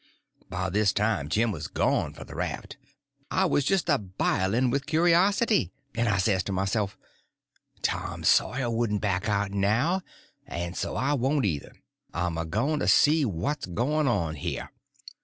By 0.49 0.71
this 0.71 0.93
time 0.93 1.29
Jim 1.29 1.51
was 1.51 1.67
gone 1.67 2.13
for 2.15 2.23
the 2.23 2.33
raft. 2.33 2.75
I 3.29 3.45
was 3.45 3.63
just 3.63 3.87
a 3.87 3.99
biling 3.99 4.71
with 4.71 4.87
curiosity; 4.87 5.69
and 5.93 6.09
I 6.09 6.17
says 6.17 6.41
to 6.45 6.51
myself, 6.51 6.97
Tom 7.83 8.23
Sawyer 8.23 8.71
wouldn't 8.71 9.01
back 9.01 9.29
out 9.29 9.51
now, 9.51 10.01
and 10.47 10.75
so 10.75 10.95
I 10.95 11.13
won't 11.13 11.45
either; 11.45 11.73
I'm 12.15 12.35
a 12.39 12.45
going 12.45 12.79
to 12.79 12.87
see 12.87 13.25
what's 13.25 13.67
going 13.67 14.07
on 14.07 14.37
here. 14.37 14.71